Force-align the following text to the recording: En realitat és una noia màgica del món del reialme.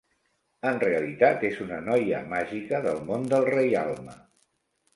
En 0.69 0.79
realitat 0.83 1.45
és 1.49 1.59
una 1.67 1.77
noia 1.91 2.23
màgica 2.33 2.81
del 2.89 2.99
món 3.11 3.31
del 3.35 3.49
reialme. 3.53 4.21